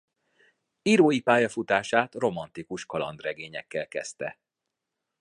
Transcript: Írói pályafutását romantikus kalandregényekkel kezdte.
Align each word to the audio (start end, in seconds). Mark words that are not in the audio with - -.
Írói 0.81 1.21
pályafutását 1.21 2.15
romantikus 2.15 2.85
kalandregényekkel 2.85 3.87
kezdte. 3.87 4.39